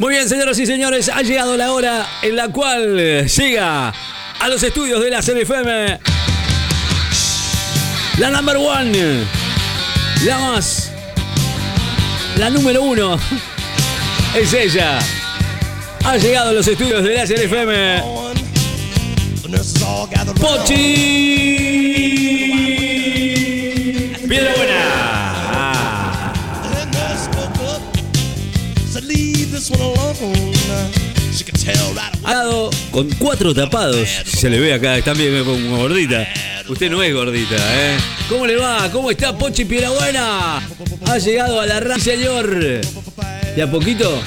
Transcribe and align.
Muy 0.00 0.14
bien, 0.14 0.26
señoras 0.26 0.58
y 0.58 0.64
señores, 0.64 1.10
ha 1.10 1.20
llegado 1.20 1.58
la 1.58 1.72
hora 1.72 2.08
en 2.22 2.34
la 2.34 2.48
cual 2.48 2.96
llega 3.26 3.92
a 4.40 4.48
los 4.48 4.62
estudios 4.62 4.98
de 4.98 5.10
la 5.10 5.20
CFM 5.20 5.98
la 8.16 8.30
number 8.30 8.56
one, 8.56 9.26
la 10.24 10.38
más, 10.38 10.90
la 12.38 12.48
número 12.48 12.82
uno, 12.82 13.18
es 14.34 14.54
ella. 14.54 15.00
Ha 16.02 16.16
llegado 16.16 16.48
a 16.48 16.52
los 16.54 16.66
estudios 16.66 17.04
de 17.04 17.16
la 17.16 17.26
CFM 17.26 18.02
Pochi. 20.40 21.40
Ha 32.24 32.34
dado 32.34 32.70
con 32.90 33.10
cuatro 33.18 33.52
tapados. 33.54 34.08
Se 34.24 34.48
le 34.48 34.58
ve 34.58 34.72
acá, 34.72 34.96
está 34.96 35.12
bien 35.12 35.44
como 35.44 35.76
gordita. 35.76 36.26
Usted 36.66 36.90
no 36.90 37.02
es 37.02 37.12
gordita, 37.12 37.56
¿eh? 37.56 37.98
¿Cómo 38.28 38.46
le 38.46 38.56
va? 38.56 38.90
¿Cómo 38.90 39.10
está 39.10 39.36
Pochi 39.36 39.64
Buena? 39.64 40.62
Ha 41.06 41.18
llegado 41.18 41.60
a 41.60 41.66
la 41.66 41.78
radio, 41.80 42.02
señor. 42.02 42.80
Y 43.54 43.60
a 43.60 43.70
poquito 43.70 44.22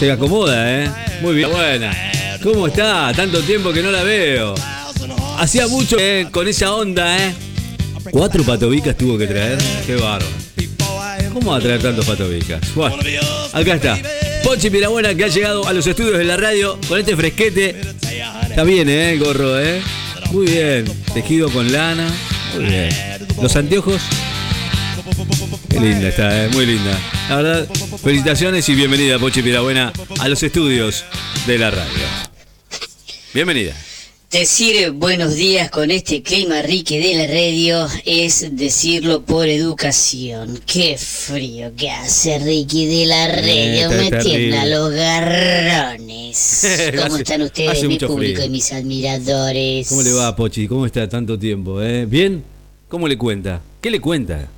se 0.00 0.10
acomoda, 0.10 0.82
¿eh? 0.82 0.90
Muy 1.20 1.36
bien, 1.36 1.50
buena. 1.50 1.96
¿Cómo 2.42 2.66
está? 2.66 3.12
Tanto 3.14 3.40
tiempo 3.42 3.72
que 3.72 3.82
no 3.82 3.92
la 3.92 4.02
veo. 4.02 4.54
Hacía 5.38 5.68
mucho 5.68 5.96
¿eh? 6.00 6.26
con 6.32 6.48
esa 6.48 6.74
onda, 6.74 7.18
¿eh? 7.18 7.32
Cuatro 8.10 8.42
patobicas 8.42 8.96
tuvo 8.96 9.16
que 9.16 9.28
traer. 9.28 9.58
Qué 9.86 9.94
bárbaro. 9.94 10.26
¿Cómo 11.32 11.52
va 11.52 11.58
a 11.58 11.60
traer 11.60 11.80
tantos 11.80 12.04
patobicas? 12.04 12.74
Bueno, 12.74 12.96
acá 13.52 13.74
está. 13.74 14.31
Pochi 14.42 14.70
Pirabuena 14.70 15.14
que 15.14 15.24
ha 15.24 15.28
llegado 15.28 15.66
a 15.66 15.72
los 15.72 15.86
estudios 15.86 16.18
de 16.18 16.24
la 16.24 16.36
radio 16.36 16.78
con 16.88 16.98
este 16.98 17.16
fresquete. 17.16 17.80
Está 18.48 18.64
bien, 18.64 18.88
¿eh? 18.88 19.16
Gorro, 19.18 19.58
¿eh? 19.60 19.80
Muy 20.30 20.46
bien. 20.46 20.84
Tejido 21.14 21.50
con 21.50 21.72
lana. 21.72 22.08
Muy 22.54 22.64
bien. 22.66 22.90
Los 23.40 23.56
anteojos. 23.56 24.02
Qué 25.68 25.80
linda 25.80 26.08
está, 26.08 26.44
¿eh? 26.44 26.48
Muy 26.48 26.66
linda. 26.66 26.98
La 27.28 27.36
verdad, 27.36 27.68
felicitaciones 28.02 28.68
y 28.68 28.74
bienvenida, 28.74 29.18
Pochi 29.18 29.42
Pirabuena, 29.42 29.92
a 30.18 30.28
los 30.28 30.42
estudios 30.42 31.04
de 31.46 31.58
la 31.58 31.70
radio. 31.70 32.04
Bienvenida. 33.32 33.74
Decir 34.32 34.92
buenos 34.92 35.34
días 35.34 35.70
con 35.70 35.90
este 35.90 36.22
clima 36.22 36.62
rique 36.62 36.98
de 36.98 37.14
la 37.16 37.26
radio 37.26 37.86
es 38.06 38.56
decirlo 38.56 39.26
por 39.26 39.46
educación. 39.46 40.58
Qué 40.64 40.96
frío 40.96 41.70
que 41.76 41.90
hace 41.90 42.38
Ricky 42.38 42.86
de 42.86 43.04
la 43.04 43.28
radio, 43.28 43.90
me 43.90 44.10
tiembla 44.22 44.64
los 44.64 44.90
garrones. 44.90 46.66
¿Cómo 47.02 47.18
están 47.18 47.42
ustedes, 47.42 47.84
mi 47.84 47.98
público 47.98 48.42
y 48.42 48.48
mis 48.48 48.72
admiradores? 48.72 49.90
¿Cómo 49.90 50.00
le 50.00 50.12
va, 50.14 50.34
Pochi? 50.34 50.66
¿Cómo 50.66 50.86
está 50.86 51.06
tanto 51.06 51.38
tiempo? 51.38 51.82
Eh? 51.82 52.06
¿Bien? 52.06 52.42
¿Cómo 52.88 53.08
le 53.08 53.18
cuenta? 53.18 53.60
¿Qué 53.82 53.90
le 53.90 54.00
cuenta? 54.00 54.48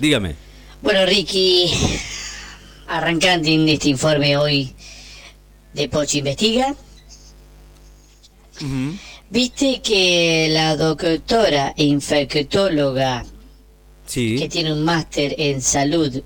Dígame. 0.00 0.34
Bueno, 0.82 1.06
Ricky, 1.06 1.70
arrancando 2.88 3.48
en 3.48 3.68
este 3.68 3.88
informe 3.88 4.36
hoy 4.36 4.74
de 5.74 5.88
Pochi 5.88 6.18
Investiga. 6.18 6.74
Viste 9.30 9.80
que 9.82 10.48
la 10.50 10.76
doctora 10.76 11.72
infectóloga, 11.76 13.24
que 14.12 14.48
tiene 14.50 14.72
un 14.72 14.84
máster 14.84 15.34
en 15.38 15.62
salud 15.62 16.22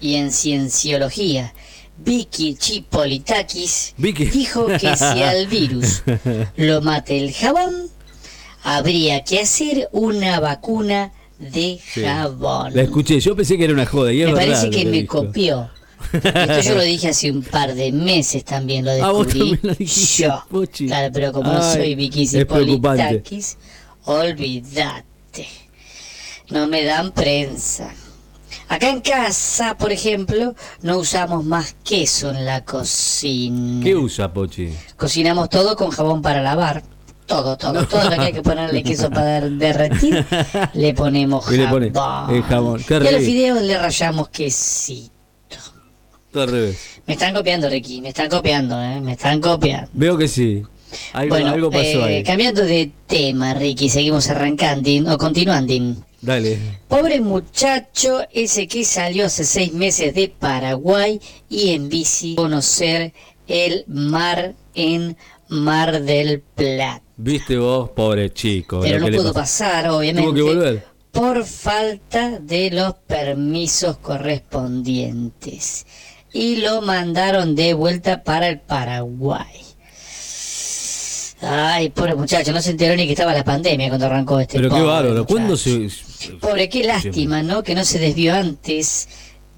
y 0.00 0.14
en 0.16 0.30
cienciología, 0.30 1.54
Vicky 1.98 2.54
Chipolitakis, 2.54 3.94
dijo 3.96 4.66
que 4.66 4.96
si 4.96 5.04
al 5.22 5.46
virus 5.46 6.02
lo 6.56 6.80
mate 6.80 7.18
el 7.18 7.32
jabón, 7.32 7.88
habría 8.62 9.22
que 9.22 9.40
hacer 9.40 9.88
una 9.92 10.40
vacuna 10.40 11.12
de 11.38 11.78
jabón. 11.94 12.74
La 12.74 12.82
escuché, 12.82 13.20
yo 13.20 13.34
pensé 13.36 13.56
que 13.56 13.64
era 13.64 13.72
una 13.72 13.86
joda. 13.86 14.12
Y 14.12 14.24
me 14.24 14.32
parece 14.32 14.70
que 14.70 14.84
me 14.84 15.06
copió. 15.06 15.70
Esto 16.12 16.60
yo 16.60 16.74
lo 16.74 16.82
dije 16.94 17.08
hace 17.08 17.30
un 17.30 17.42
par 17.42 17.74
de 17.74 17.92
meses 17.92 18.44
también, 18.44 18.84
lo 18.84 18.90
ah, 18.90 19.24
descubrí 19.24 19.86
yo. 19.86 20.44
Claro, 20.86 21.12
pero 21.12 21.32
como 21.32 21.52
no 21.52 21.62
soy 21.62 21.94
Vicky 21.94 22.44
Politakis, 22.44 23.56
olvídate. 24.04 25.48
No 26.50 26.66
me 26.66 26.84
dan 26.84 27.12
prensa. 27.12 27.94
Acá 28.68 28.88
en 28.88 29.00
casa, 29.00 29.76
por 29.76 29.92
ejemplo, 29.92 30.54
no 30.82 30.98
usamos 30.98 31.44
más 31.44 31.74
queso 31.84 32.30
en 32.30 32.44
la 32.44 32.64
cocina. 32.64 33.84
¿Qué 33.84 33.96
usa, 33.96 34.32
Pochi? 34.32 34.72
Cocinamos 34.96 35.48
todo 35.48 35.76
con 35.76 35.90
jabón 35.90 36.22
para 36.22 36.42
lavar. 36.42 36.82
Todo, 37.26 37.56
todo, 37.56 37.86
todo 37.86 38.04
lo 38.04 38.10
que 38.10 38.22
hay 38.22 38.32
que 38.32 38.42
ponerle 38.42 38.82
queso 38.82 39.08
para 39.08 39.40
derretir, 39.40 40.26
le 40.74 40.94
ponemos 40.94 41.44
jabón. 41.44 41.54
Y, 41.54 41.58
le 41.58 41.68
pone 41.68 42.42
jabón. 42.42 42.84
y 42.88 42.94
a 43.06 43.10
los 43.12 43.22
fideos 43.22 43.62
le 43.62 43.78
rayamos 43.78 44.28
quesito. 44.30 45.19
Todo 46.32 46.44
al 46.44 46.50
revés. 46.50 47.00
Me 47.06 47.14
están 47.14 47.34
copiando, 47.34 47.68
Ricky, 47.68 48.00
me 48.00 48.10
están 48.10 48.28
copiando, 48.28 48.80
¿eh? 48.80 49.00
Me 49.00 49.12
están 49.12 49.40
copiando. 49.40 49.90
Veo 49.92 50.16
que 50.16 50.28
sí. 50.28 50.62
Algo, 51.12 51.34
algo 51.34 51.70
pasó 51.70 52.06
eh, 52.06 52.16
ahí. 52.18 52.22
Cambiando 52.22 52.62
de 52.62 52.90
tema, 53.06 53.54
Ricky, 53.54 53.88
seguimos 53.88 54.28
arrancando 54.28 54.90
o 55.12 55.18
continuando. 55.18 55.74
Dale. 56.20 56.58
Pobre 56.86 57.20
muchacho 57.20 58.20
ese 58.32 58.68
que 58.68 58.84
salió 58.84 59.26
hace 59.26 59.44
seis 59.44 59.72
meses 59.72 60.14
de 60.14 60.28
Paraguay 60.28 61.20
y 61.48 61.70
en 61.70 61.88
bici 61.88 62.34
conocer 62.34 63.12
el 63.48 63.84
mar 63.88 64.54
en 64.74 65.16
Mar 65.48 66.02
del 66.02 66.40
Plata. 66.40 67.02
Viste 67.16 67.56
vos, 67.56 67.90
pobre 67.90 68.32
chico. 68.32 68.80
Pero 68.80 69.00
no 69.00 69.16
pudo 69.16 69.32
pasar, 69.32 69.88
obviamente. 69.88 70.30
Tuvo 70.30 70.34
que 70.34 70.42
volver. 70.42 70.90
Por 71.10 71.44
falta 71.44 72.38
de 72.38 72.70
los 72.70 72.94
permisos 72.94 73.96
correspondientes 73.96 75.86
y 76.32 76.56
lo 76.56 76.82
mandaron 76.82 77.54
de 77.54 77.74
vuelta 77.74 78.22
para 78.22 78.48
el 78.48 78.60
Paraguay. 78.60 79.46
Ay, 81.42 81.88
pobre 81.90 82.14
muchacho, 82.14 82.52
no 82.52 82.60
se 82.60 82.72
enteró 82.72 82.94
ni 82.96 83.06
que 83.06 83.12
estaba 83.12 83.32
la 83.32 83.44
pandemia 83.44 83.88
cuando 83.88 84.06
arrancó 84.06 84.40
este 84.40 84.58
Pero 84.58 84.68
qué 84.74 84.82
bárbaro, 84.82 85.24
¿cuándo 85.24 85.56
se...? 85.56 85.88
Pobre, 86.38 86.68
qué 86.68 86.84
lástima, 86.84 87.42
¿no? 87.42 87.62
Que 87.62 87.74
no 87.74 87.84
se 87.84 87.98
desvió 87.98 88.34
antes 88.34 89.08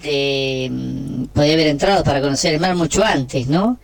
de... 0.00 0.68
Mm, 0.70 1.24
Podría 1.26 1.54
haber 1.54 1.66
entrado 1.66 2.04
para 2.04 2.20
conocer 2.20 2.54
el 2.54 2.60
mar 2.60 2.76
mucho 2.76 3.04
antes, 3.04 3.48
¿no? 3.48 3.78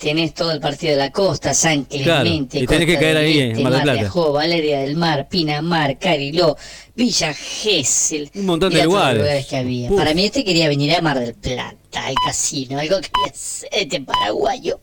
Tenés 0.00 0.34
todo 0.34 0.50
el 0.52 0.60
partido 0.60 0.92
de 0.92 0.98
la 0.98 1.12
costa, 1.12 1.52
San 1.52 1.84
Clemente, 1.84 2.58
y 2.58 2.66
tenés 2.66 2.86
que 2.86 2.98
caer 2.98 3.18
ahí 3.18 3.38
en 3.38 3.62
Mar 3.62 3.74
del 3.74 3.82
Plata. 3.82 4.10
Valeria 4.32 4.80
del 4.80 4.96
Mar, 4.96 5.28
Pinamar, 5.28 5.98
Cariló, 5.98 6.56
Villa 6.96 7.34
Gesell. 7.34 8.30
Un 8.34 8.46
montón 8.46 8.72
de 8.72 8.84
lugares. 8.84 9.46
que 9.46 9.58
había. 9.58 9.90
Para 9.90 10.14
mí 10.14 10.24
este 10.24 10.42
quería 10.42 10.68
venir 10.68 10.96
a 10.96 11.02
Mar 11.02 11.20
del 11.20 11.34
Plata, 11.34 12.06
al 12.06 12.14
casino, 12.26 12.78
algo 12.78 12.96
que 13.00 13.10
hacer 13.30 13.68
este 13.72 14.00
paraguayo. 14.00 14.80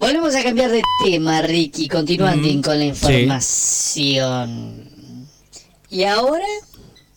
Volvemos 0.00 0.34
a 0.34 0.42
cambiar 0.42 0.70
de 0.70 0.82
tema, 1.04 1.42
Ricky, 1.42 1.86
continuando 1.88 2.48
con 2.62 2.78
la 2.78 2.86
información. 2.86 4.88
¿Y 5.90 6.04
ahora? 6.04 6.46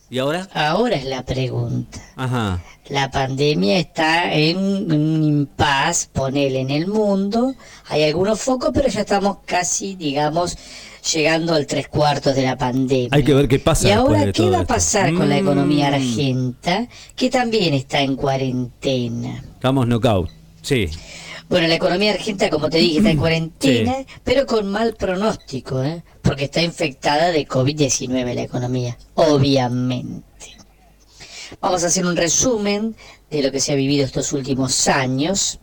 ¿Y 0.08 0.18
ahora? 0.18 0.48
Ahora 0.52 0.96
es 0.96 1.04
la 1.04 1.24
pregunta. 1.24 2.00
Ajá 2.14 2.62
la 2.88 3.10
pandemia 3.10 3.78
está 3.78 4.32
en 4.34 4.58
un 4.58 5.24
impas, 5.24 6.10
ponele 6.12 6.60
en 6.60 6.70
el 6.70 6.86
mundo. 6.86 7.54
Hay 7.88 8.02
algunos 8.04 8.40
focos, 8.40 8.70
pero 8.74 8.88
ya 8.88 9.00
estamos 9.00 9.38
casi, 9.46 9.94
digamos, 9.94 10.58
llegando 11.12 11.54
al 11.54 11.66
tres 11.66 11.88
cuartos 11.88 12.34
de 12.34 12.42
la 12.42 12.56
pandemia. 12.56 13.08
Hay 13.12 13.24
que 13.24 13.34
ver 13.34 13.48
qué 13.48 13.58
pasa. 13.58 13.88
Y 13.88 13.92
ahora, 13.92 14.30
¿qué 14.32 14.50
va 14.50 14.60
a 14.60 14.66
pasar 14.66 15.14
con 15.14 15.28
la 15.28 15.38
economía 15.38 15.90
mm. 15.90 15.94
argenta, 15.94 16.88
que 17.16 17.30
también 17.30 17.72
está 17.74 18.00
en 18.00 18.16
cuarentena? 18.16 19.42
Estamos 19.54 19.86
knockout, 19.86 20.30
sí. 20.60 20.88
Bueno, 21.48 21.68
la 21.68 21.74
economía 21.74 22.12
argenta, 22.12 22.50
como 22.50 22.68
te 22.68 22.78
dije, 22.78 22.98
está 22.98 23.10
en 23.10 23.18
cuarentena, 23.18 23.94
pero 24.24 24.46
con 24.46 24.70
mal 24.70 24.94
pronóstico, 24.94 25.82
¿eh? 25.82 26.02
porque 26.22 26.44
está 26.44 26.62
infectada 26.62 27.30
de 27.32 27.46
COVID-19 27.46 28.34
la 28.34 28.42
economía, 28.42 28.98
obviamente. 29.14 30.53
Vamos 31.60 31.84
a 31.84 31.86
hacer 31.86 32.06
un 32.06 32.16
resumen 32.16 32.94
de 33.30 33.42
lo 33.42 33.50
que 33.50 33.60
se 33.60 33.72
ha 33.72 33.76
vivido 33.76 34.04
estos 34.04 34.32
últimos 34.32 34.88
años. 34.88 35.60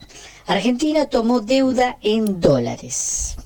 Argentina 0.47 1.05
tomó 1.05 1.41
deuda 1.41 1.97
en 2.01 2.39
dólares. 2.39 3.37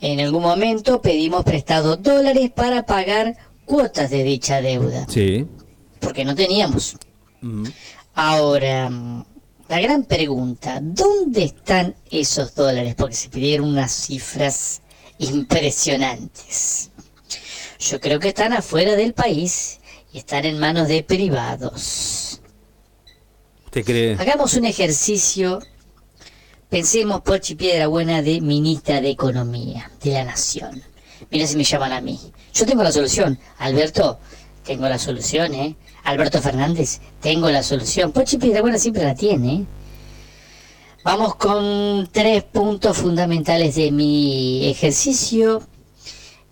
En 0.00 0.20
algún 0.20 0.42
momento 0.42 1.00
pedimos 1.00 1.44
prestado 1.44 1.96
dólares 1.96 2.50
para 2.50 2.84
pagar 2.84 3.36
cuotas 3.64 4.10
de 4.10 4.24
dicha 4.24 4.60
deuda. 4.60 5.06
Sí. 5.08 5.46
Porque 6.00 6.24
no 6.24 6.34
teníamos. 6.34 6.96
Ahora, 8.14 8.90
la 9.68 9.80
gran 9.80 10.04
pregunta, 10.04 10.80
¿dónde 10.82 11.44
están 11.44 11.94
esos 12.10 12.54
dólares? 12.54 12.94
Porque 12.96 13.14
se 13.14 13.28
pidieron 13.28 13.68
unas 13.68 13.92
cifras 13.92 14.82
impresionantes. 15.18 16.90
Yo 17.78 18.00
creo 18.00 18.20
que 18.20 18.28
están 18.28 18.52
afuera 18.52 18.94
del 18.96 19.14
país 19.14 19.80
y 20.12 20.18
están 20.18 20.44
en 20.44 20.58
manos 20.58 20.88
de 20.88 21.02
privados. 21.02 22.40
¿Te 23.70 23.82
cree? 23.82 24.16
Hagamos 24.18 24.54
un 24.54 24.66
ejercicio. 24.66 25.60
Pensemos, 26.68 27.22
Pochi 27.22 27.54
Piedra 27.54 27.86
Buena, 27.86 28.22
de 28.22 28.40
ministra 28.40 29.00
de 29.00 29.10
Economía 29.10 29.90
de 30.02 30.12
la 30.12 30.24
Nación. 30.24 30.82
Mira 31.30 31.46
si 31.46 31.56
me 31.56 31.64
llaman 31.64 31.92
a 31.92 32.00
mí. 32.00 32.18
Yo 32.52 32.66
tengo 32.66 32.82
la 32.82 32.92
solución. 32.92 33.38
Alberto, 33.58 34.18
tengo 34.64 34.88
la 34.88 34.98
solución, 34.98 35.54
¿eh? 35.54 35.76
Alberto 36.04 36.42
Fernández, 36.42 37.00
tengo 37.20 37.50
la 37.50 37.62
solución. 37.62 38.12
Pochi 38.12 38.36
Piedra 38.38 38.60
Buena 38.60 38.78
siempre 38.78 39.04
la 39.04 39.14
tiene. 39.14 39.54
¿eh? 39.54 39.66
Vamos 41.04 41.36
con 41.36 42.08
tres 42.12 42.44
puntos 42.44 42.96
fundamentales 42.96 43.74
de 43.74 43.90
mi 43.90 44.66
ejercicio, 44.68 45.62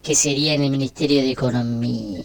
que 0.03 0.15
sería 0.15 0.55
en 0.55 0.65
el 0.65 0.71
Ministerio 0.71 1.21
de 1.21 1.31
Economía. 1.31 2.25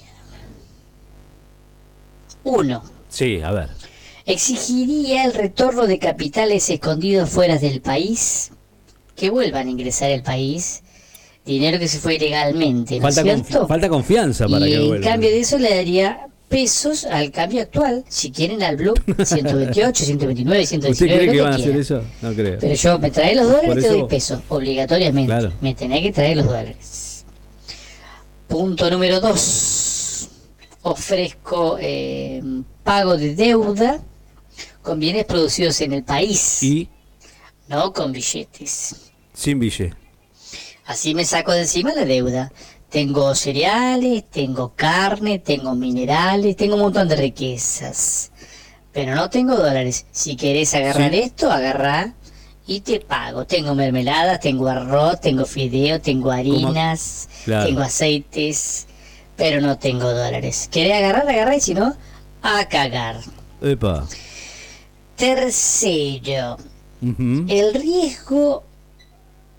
Uno. 2.45 2.81
Sí, 3.09 3.41
a 3.43 3.51
ver. 3.51 3.69
Exigiría 4.25 5.25
el 5.25 5.33
retorno 5.33 5.85
de 5.85 5.99
capitales 5.99 6.69
escondidos 6.69 7.29
fuera 7.29 7.57
del 7.57 7.81
país, 7.81 8.51
que 9.15 9.29
vuelvan 9.29 9.67
a 9.67 9.71
ingresar 9.71 10.11
al 10.11 10.23
país, 10.23 10.81
dinero 11.45 11.77
que 11.79 11.87
se 11.87 11.99
fue 11.99 12.15
ilegalmente, 12.15 12.95
¿no 12.95 13.01
Falta, 13.03 13.23
confi- 13.23 13.67
falta 13.67 13.89
confianza 13.89 14.47
para 14.47 14.67
y 14.67 14.71
que 14.71 14.75
en 14.77 14.87
vuelva. 14.87 15.07
cambio 15.09 15.29
de 15.29 15.39
eso 15.41 15.57
le 15.59 15.69
daría 15.75 16.27
pesos 16.49 17.05
al 17.05 17.31
cambio 17.31 17.61
actual, 17.61 18.03
si 18.07 18.31
quieren 18.31 18.63
al 18.63 18.77
blue 18.77 18.93
128, 19.23 20.05
129, 20.05 20.65
119, 20.65 20.91
¿Usted 20.91 21.05
cree 21.05 21.27
que 21.27 21.31
que 21.37 21.41
van 21.41 21.53
a 21.53 21.55
hacer 21.55 21.75
eso? 21.75 22.01
No 22.21 22.33
creo. 22.33 22.57
Pero 22.59 22.73
yo 22.75 22.99
me 22.99 23.11
trae 23.11 23.35
los 23.35 23.47
dólares 23.47 23.77
y 23.77 23.81
te 23.81 23.87
doy 23.89 23.97
eso- 23.99 24.07
pesos, 24.07 24.39
obligatoriamente. 24.49 25.27
Claro. 25.31 25.51
Me 25.61 25.73
tenés 25.75 26.01
que 26.01 26.11
traer 26.11 26.37
los 26.37 26.45
dólares. 26.47 27.25
Punto 28.47 28.89
número 28.89 29.19
dos. 29.19 29.74
Ofrezco 30.95 31.77
eh, 31.81 32.43
pago 32.83 33.17
de 33.17 33.33
deuda 33.33 33.99
con 34.83 34.99
bienes 34.99 35.25
producidos 35.25 35.81
en 35.81 35.93
el 35.93 36.03
país, 36.03 36.61
Y 36.61 36.87
no 37.67 37.91
con 37.91 38.11
billetes. 38.11 38.95
sin 39.33 39.59
billete. 39.59 39.95
Así 40.85 41.15
me 41.15 41.25
saco 41.25 41.53
de 41.53 41.61
encima 41.61 41.91
la 41.95 42.05
deuda. 42.05 42.51
Tengo 42.91 43.33
cereales, 43.33 44.25
tengo 44.29 44.73
carne, 44.75 45.39
tengo 45.39 45.73
minerales, 45.73 46.55
tengo 46.55 46.75
un 46.75 46.81
montón 46.81 47.07
de 47.07 47.15
riquezas. 47.15 48.31
Pero 48.93 49.15
no 49.15 49.27
tengo 49.31 49.55
dólares. 49.55 50.05
Si 50.11 50.35
querés 50.35 50.75
agarrar 50.75 51.13
Sí. 51.13 51.19
esto, 51.21 51.51
agarrá 51.51 52.13
y 52.67 52.81
te 52.81 52.99
pago. 52.99 53.47
Tengo 53.47 53.73
mermeladas, 53.73 54.39
tengo 54.39 54.67
arroz, 54.67 55.19
tengo 55.19 55.45
fideo, 55.45 55.99
tengo 55.99 56.29
harinas, 56.29 57.27
Claro. 57.43 57.65
tengo 57.65 57.81
aceites, 57.81 58.85
pero 59.37 59.61
no 59.61 59.77
tengo 59.77 60.11
dólares. 60.13 60.69
¿Querés 60.71 60.93
agarrar? 60.93 61.27
Agarrá 61.29 61.55
y 61.55 61.61
si 61.61 61.73
no, 61.73 61.95
a 62.41 62.65
cagar. 62.67 63.17
Epa. 63.61 64.05
Tercero, 65.15 66.57
el 67.01 67.73
riesgo 67.73 68.63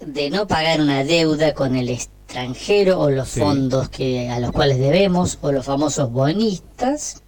de 0.00 0.30
no 0.30 0.46
pagar 0.46 0.80
una 0.80 1.04
deuda 1.04 1.54
con 1.54 1.76
el 1.76 1.88
extranjero 1.88 3.00
o 3.00 3.10
los 3.10 3.28
Sí. 3.28 3.40
fondos 3.40 3.88
que 3.88 4.28
a 4.28 4.38
los 4.40 4.52
cuales 4.52 4.78
debemos 4.78 5.38
o 5.40 5.52
los 5.52 5.64
famosos 5.64 6.10
bonistas 6.12 7.22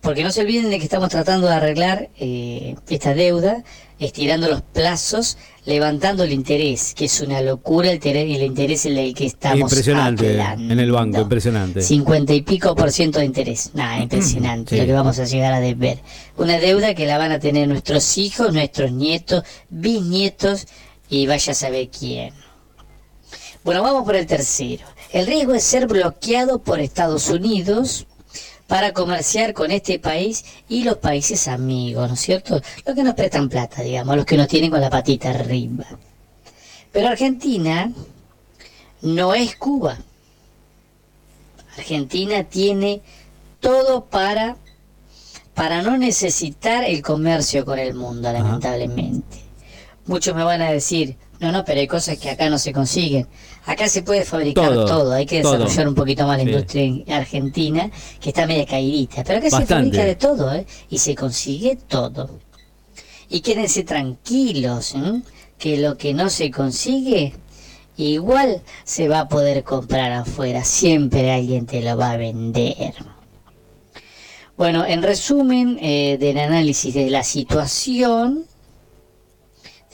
porque 0.00 0.22
no 0.24 0.30
se 0.30 0.40
olviden 0.42 0.70
de 0.70 0.78
que 0.78 0.84
estamos 0.84 1.08
tratando 1.08 1.46
de 1.48 1.54
arreglar 1.54 2.08
eh, 2.18 2.76
esta 2.88 3.14
deuda 3.14 3.64
estirando 3.98 4.48
los 4.48 4.62
plazos 4.62 5.38
levantando 5.64 6.22
el 6.22 6.32
interés 6.32 6.94
que 6.94 7.06
es 7.06 7.20
una 7.20 7.40
locura 7.40 7.90
el, 7.90 8.00
el 8.06 8.42
interés 8.42 8.86
en 8.86 8.96
el 8.96 9.12
que 9.12 9.26
estamos 9.26 9.58
Impresionante 9.58 10.40
hablando. 10.40 10.72
en 10.72 10.80
el 10.80 10.92
banco, 10.92 11.20
impresionante. 11.20 11.82
50 11.82 12.32
y 12.32 12.42
pico 12.42 12.74
por 12.76 12.92
ciento 12.92 13.18
de 13.18 13.24
interés. 13.24 13.70
Nada, 13.74 13.98
impresionante 14.00 14.76
Sí. 14.76 14.80
lo 14.80 14.86
que 14.86 14.92
vamos 14.92 15.18
a 15.18 15.24
llegar 15.24 15.52
a 15.52 15.60
deber. 15.60 15.98
Una 16.36 16.58
deuda 16.58 16.94
que 16.94 17.06
la 17.06 17.18
van 17.18 17.32
a 17.32 17.40
tener 17.40 17.66
nuestros 17.68 18.16
hijos, 18.18 18.52
nuestros 18.52 18.92
nietos, 18.92 19.42
bisnietos 19.68 20.66
y 21.10 21.26
vaya 21.26 21.52
a 21.52 21.54
saber 21.56 21.88
quién. 21.88 22.32
Bueno, 23.64 23.82
vamos 23.82 24.04
por 24.04 24.14
el 24.16 24.26
tercero. 24.26 24.84
El 25.10 25.26
riesgo 25.26 25.54
es 25.54 25.64
ser 25.64 25.86
bloqueado 25.88 26.60
por 26.62 26.80
Estados 26.80 27.28
Unidos 27.30 28.06
para 28.68 28.92
comerciar 28.92 29.54
con 29.54 29.72
este 29.72 29.98
país 29.98 30.44
y 30.68 30.84
los 30.84 30.98
países 30.98 31.48
amigos, 31.48 32.06
¿no 32.06 32.14
es 32.14 32.20
cierto? 32.20 32.60
Los 32.86 32.94
que 32.94 33.02
nos 33.02 33.14
prestan 33.14 33.48
plata, 33.48 33.82
digamos, 33.82 34.14
los 34.14 34.26
que 34.26 34.36
nos 34.36 34.46
tienen 34.46 34.70
con 34.70 34.80
la 34.80 34.90
patita 34.90 35.30
arriba. 35.30 35.86
Pero 36.92 37.08
Argentina 37.08 37.90
no 39.02 39.34
es 39.34 39.56
Cuba. 39.56 39.98
Argentina 41.76 42.44
tiene 42.44 43.00
todo 43.60 44.04
para 44.04 44.56
para 45.54 45.82
no 45.82 45.96
necesitar 45.96 46.84
el 46.84 47.02
comercio 47.02 47.64
con 47.64 47.80
el 47.80 47.92
mundo, 47.92 48.32
lamentablemente. 48.32 49.38
Muchos 50.06 50.36
me 50.36 50.44
van 50.44 50.62
a 50.62 50.70
decir, 50.70 51.16
no, 51.40 51.52
no, 51.52 51.64
pero 51.64 51.80
hay 51.80 51.86
cosas 51.86 52.18
que 52.18 52.30
acá 52.30 52.50
no 52.50 52.58
se 52.58 52.72
consiguen. 52.72 53.28
Acá 53.64 53.88
se 53.88 54.02
puede 54.02 54.24
fabricar 54.24 54.72
Todo, 54.72 54.86
todo, 54.86 55.12
hay 55.12 55.24
que 55.24 55.40
todo. 55.40 55.52
desarrollar 55.52 55.88
un 55.88 55.94
poquito 55.94 56.26
más 56.26 56.38
la 56.38 56.42
industria 56.42 56.82
en 56.82 57.12
argentina, 57.12 57.90
que 58.20 58.30
está 58.30 58.46
media 58.46 58.66
caídita. 58.66 59.22
Pero 59.22 59.38
acá 59.38 59.50
se 59.50 59.66
fabrica 59.66 60.04
de 60.04 60.16
todo, 60.16 60.52
¿eh? 60.52 60.66
Y 60.90 60.98
se 60.98 61.14
consigue 61.14 61.76
todo. 61.76 62.40
Y 63.28 63.40
quédense 63.40 63.84
tranquilos, 63.84 64.94
¿eh? 64.94 65.22
que 65.58 65.76
lo 65.76 65.96
que 65.96 66.14
no 66.14 66.30
se 66.30 66.50
consigue, 66.50 67.34
igual 67.96 68.62
se 68.84 69.08
va 69.08 69.20
a 69.20 69.28
poder 69.28 69.62
comprar 69.64 70.12
afuera. 70.12 70.64
Siempre 70.64 71.30
alguien 71.30 71.66
te 71.66 71.82
lo 71.82 71.96
va 71.96 72.12
a 72.12 72.16
vender. 72.16 72.94
Bueno, 74.56 74.84
en 74.84 75.02
resumen 75.04 75.78
eh, 75.80 76.16
del 76.18 76.38
análisis 76.38 76.92
de 76.94 77.10
la 77.10 77.22
situación 77.22 78.44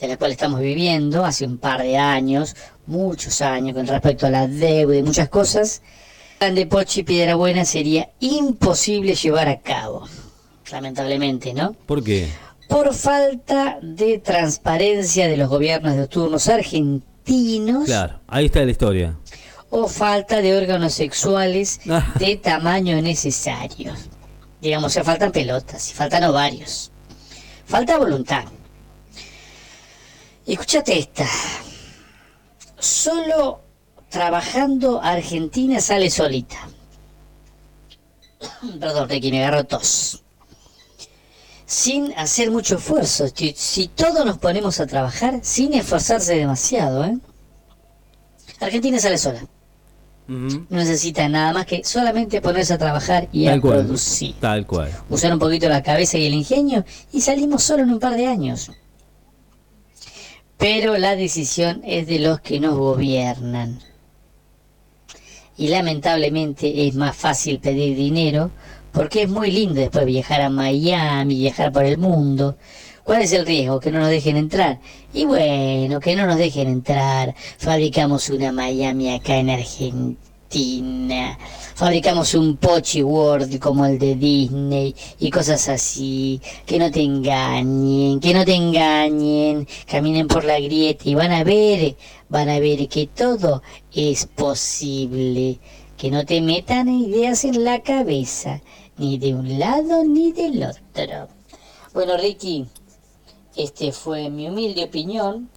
de 0.05 0.13
la 0.13 0.17
cual 0.17 0.31
estamos 0.31 0.59
viviendo 0.59 1.25
hace 1.25 1.45
un 1.45 1.57
par 1.57 1.81
de 1.81 1.97
años, 1.97 2.55
muchos 2.87 3.41
años 3.41 3.75
con 3.75 3.87
respecto 3.87 4.27
a 4.27 4.29
la 4.29 4.47
deuda 4.47 4.95
y 4.97 5.03
muchas 5.03 5.29
cosas, 5.29 5.81
el 6.33 6.37
plan 6.39 6.55
de 6.55 6.65
Pochi 6.67 7.03
Piedra 7.03 7.35
Buena 7.35 7.65
sería 7.65 8.09
imposible 8.19 9.15
llevar 9.15 9.47
a 9.49 9.59
cabo, 9.61 10.07
lamentablemente, 10.71 11.53
¿no? 11.53 11.73
¿Por 11.85 12.03
qué? 12.03 12.27
Por 12.67 12.93
falta 12.93 13.77
de 13.81 14.19
transparencia 14.19 15.27
de 15.27 15.37
los 15.37 15.49
gobiernos 15.49 15.95
de 15.95 16.07
turnos 16.07 16.47
argentinos 16.47 17.85
Claro, 17.85 18.19
ahí 18.27 18.45
está 18.45 18.63
la 18.63 18.71
historia. 18.71 19.15
o 19.69 19.87
falta 19.87 20.41
de 20.41 20.55
órganos 20.57 20.93
sexuales 20.93 21.79
Ah. 21.89 22.13
de 22.19 22.35
tamaño 22.37 23.01
necesario. 23.01 23.93
Digamos, 24.61 24.93
se 24.93 25.03
faltan 25.03 25.31
pelotas, 25.31 25.91
y 25.91 25.93
faltan 25.93 26.23
ovarios. 26.23 26.91
Falta 27.65 27.97
voluntad. 27.97 28.45
Escúchate 30.45 30.99
esta. 30.99 31.25
Solo 32.77 33.61
trabajando 34.09 35.01
Argentina 35.01 35.81
sale 35.81 36.09
solita. 36.09 36.57
Perdón, 38.79 39.09
Ricky, 39.09 39.31
me 39.31 39.43
agarró 39.43 39.63
tos. 39.63 40.23
Sin 41.65 42.13
hacer 42.15 42.51
mucho 42.51 42.75
esfuerzo. 42.75 43.25
Si, 43.55 43.87
todos 43.87 44.23
nos 44.23 44.37
ponemos 44.37 44.79
a 44.79 44.85
trabajar 44.85 45.39
sin 45.41 45.73
esforzarse 45.73 46.35
demasiado, 46.35 47.03
¿eh? 47.05 47.17
Argentina 48.59 48.99
sale 48.99 49.17
sola. 49.17 49.45
No 50.27 50.65
necesita 50.69 51.27
nada 51.27 51.53
más 51.53 51.65
que 51.65 51.83
solamente 51.83 52.41
ponerse 52.41 52.73
a 52.73 52.77
trabajar 52.77 53.27
y 53.31 53.47
a 53.47 53.59
cual. 53.59 53.85
producir. 53.85 54.35
Tal 54.39 54.65
cual. 54.65 54.91
Usar 55.09 55.33
un 55.33 55.39
poquito 55.39 55.69
la 55.69 55.83
cabeza 55.83 56.17
y 56.17 56.25
el 56.25 56.33
ingenio 56.33 56.85
y 57.11 57.21
salimos 57.21 57.63
solo 57.63 57.83
en 57.83 57.91
un 57.91 57.99
par 57.99 58.15
de 58.15 58.27
años. 58.27 58.71
Pero 60.67 60.97
la 60.97 61.15
decisión 61.15 61.83
es 61.85 62.07
de 62.07 62.17
los 62.17 62.41
que 62.41 62.59
nos 62.59 62.75
gobiernan. 62.75 63.79
Y 65.57 65.67
lamentablemente 65.67 66.87
es 66.87 66.95
más 66.95 67.15
fácil 67.15 67.59
pedir 67.59 67.95
dinero 67.95 68.49
porque 68.91 69.21
es 69.21 69.29
muy 69.29 69.51
lindo 69.51 69.75
después 69.75 70.07
viajar 70.07 70.41
a 70.41 70.49
Miami, 70.49 71.35
viajar 71.37 71.71
por 71.71 71.85
el 71.85 71.99
mundo. 71.99 72.57
¿Cuál 73.03 73.21
es 73.21 73.31
el 73.33 73.45
riesgo? 73.45 73.79
Que 73.79 73.91
no 73.91 73.99
nos 73.99 74.09
dejen 74.09 74.37
entrar. 74.37 74.79
Y 75.13 75.25
bueno, 75.25 75.99
que 75.99 76.15
no 76.15 76.25
nos 76.25 76.39
dejen 76.39 76.67
entrar. 76.67 77.35
Fabricamos 77.59 78.31
una 78.31 78.51
Miami 78.51 79.13
acá 79.13 79.37
en 79.37 79.51
Argentina. 79.51 80.24
Fabricamos 81.75 82.33
un 82.35 82.55
Pochi 82.55 83.03
World 83.03 83.59
como 83.59 83.85
el 83.85 83.99
de 83.99 84.15
Disney 84.15 84.95
y 85.19 85.29
cosas 85.29 85.67
así. 85.67 86.39
Que 86.65 86.79
no 86.79 86.89
te 86.89 87.01
engañen, 87.01 88.21
que 88.21 88.33
no 88.33 88.45
te 88.45 88.55
engañen. 88.55 89.67
Caminen 89.85 90.27
por 90.27 90.45
la 90.45 90.57
grieta 90.59 91.03
y 91.09 91.15
van 91.15 91.33
a 91.33 91.43
ver, 91.43 91.97
van 92.29 92.47
a 92.47 92.59
ver 92.59 92.87
que 92.87 93.07
todo 93.07 93.61
es 93.93 94.25
posible. 94.27 95.59
Que 95.97 96.09
no 96.09 96.25
te 96.25 96.41
metan 96.41 96.87
ideas 96.87 97.43
en 97.43 97.63
la 97.65 97.81
cabeza, 97.81 98.61
ni 98.97 99.17
de 99.17 99.33
un 99.33 99.59
lado 99.59 100.05
ni 100.05 100.31
del 100.31 100.63
otro. 100.63 101.27
Bueno, 101.93 102.15
Ricky, 102.17 102.65
este 103.57 103.91
fue 103.91 104.29
mi 104.29 104.47
humilde 104.47 104.85
opinión. 104.85 105.49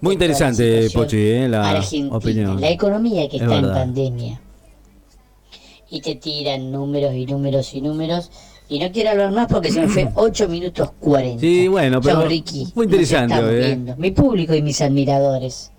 Muy 0.00 0.10
la 0.10 0.12
interesante, 0.12 0.88
Pochi, 0.92 1.16
¿eh? 1.16 1.48
la 1.48 1.70
argentina, 1.70 2.16
opinión. 2.16 2.60
La 2.60 2.70
economía 2.70 3.28
que 3.28 3.36
Es 3.36 3.42
está 3.42 3.58
en 3.58 3.72
pandemia. 3.72 4.40
Y 5.90 6.00
te 6.00 6.16
tiran 6.16 6.72
números 6.72 7.14
y 7.14 7.26
números 7.26 7.72
y 7.74 7.80
números. 7.80 8.30
Y 8.68 8.78
no 8.78 8.90
quiero 8.90 9.10
hablar 9.10 9.32
más 9.32 9.46
porque 9.48 9.70
se 9.70 9.80
me 9.80 9.88
fue 9.88 10.08
8 10.14 10.48
minutos 10.48 10.90
40. 11.00 11.40
Sí, 11.40 11.68
bueno, 11.68 12.00
pero 12.00 12.20
Chau, 12.20 12.28
Ricky. 12.28 12.72
muy 12.74 12.84
interesante 12.86 13.72
¿eh? 13.72 13.94
Mi 13.98 14.10
público 14.10 14.54
y 14.54 14.62
mis 14.62 14.80
admiradores. 14.80 15.70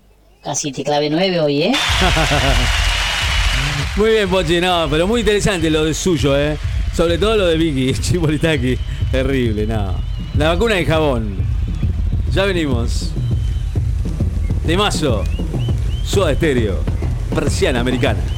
Casi 0.42 0.72
te 0.72 0.84
clave 0.84 1.10
9 1.10 1.40
hoy, 1.40 1.62
¿eh? 1.64 1.72
Muy 3.96 4.10
bien, 4.10 4.28
Pochi, 4.28 4.60
no, 4.60 4.86
pero 4.90 5.06
muy 5.06 5.20
interesante 5.20 5.70
lo 5.70 5.84
de 5.84 5.94
suyo, 5.94 6.38
¿eh? 6.38 6.58
Sobre 6.94 7.16
todo 7.16 7.36
lo 7.36 7.46
de 7.46 7.56
Vicky, 7.56 7.94
Chipolitaki. 8.00 8.76
Terrible, 9.10 9.66
no. 9.66 9.94
La 10.36 10.48
vacuna 10.48 10.74
de 10.74 10.84
jabón. 10.84 11.36
Ya 12.32 12.44
venimos. 12.44 13.10
De 14.66 14.76
mazo. 14.76 15.22
Soda 16.04 16.32
estéreo. 16.32 16.80
Persiana 17.32 17.78
americana. 17.78 18.35